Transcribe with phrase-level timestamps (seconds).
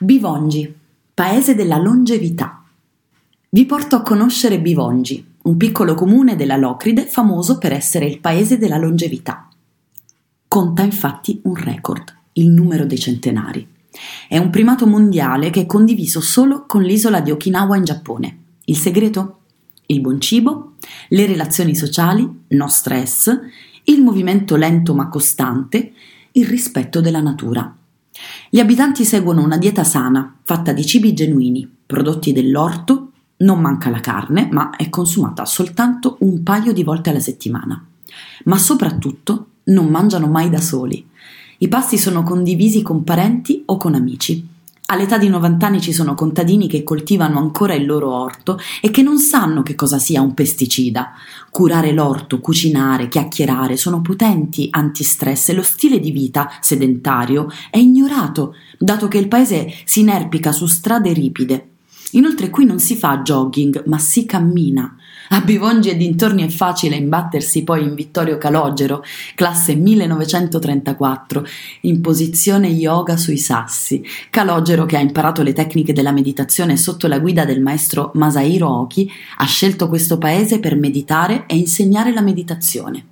[0.00, 0.72] Bivongi,
[1.12, 2.62] paese della longevità.
[3.48, 8.58] Vi porto a conoscere Bivongi, un piccolo comune della Locride famoso per essere il paese
[8.58, 9.48] della longevità.
[10.46, 13.66] Conta infatti un record, il numero dei centenari.
[14.28, 18.38] È un primato mondiale che è condiviso solo con l'isola di Okinawa in Giappone.
[18.66, 19.40] Il segreto?
[19.86, 20.74] Il buon cibo,
[21.08, 23.36] le relazioni sociali, no stress,
[23.82, 25.92] il movimento lento ma costante,
[26.30, 27.74] il rispetto della natura.
[28.50, 34.00] Gli abitanti seguono una dieta sana, fatta di cibi genuini, prodotti dell'orto, non manca la
[34.00, 37.84] carne, ma è consumata soltanto un paio di volte alla settimana.
[38.44, 41.06] Ma soprattutto non mangiano mai da soli.
[41.58, 44.46] I pasti sono condivisi con parenti o con amici.
[44.90, 49.02] All'età di 90 anni ci sono contadini che coltivano ancora il loro orto e che
[49.02, 51.12] non sanno che cosa sia un pesticida.
[51.50, 58.54] Curare l'orto, cucinare, chiacchierare sono potenti antistress e lo stile di vita sedentario è ignorato,
[58.78, 61.68] dato che il paese si inerpica su strade ripide.
[62.12, 64.96] Inoltre qui non si fa jogging, ma si cammina.
[65.30, 71.46] A Bivongi e dintorni è facile imbattersi poi in Vittorio Calogero, classe 1934,
[71.82, 74.02] in posizione yoga sui sassi.
[74.30, 79.10] Calogero, che ha imparato le tecniche della meditazione sotto la guida del maestro Masahiro Oki,
[79.36, 83.08] ha scelto questo paese per meditare e insegnare la meditazione.